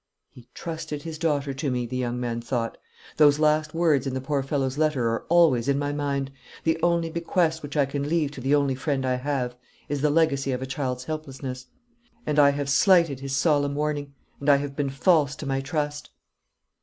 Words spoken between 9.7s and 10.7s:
is the legacy of a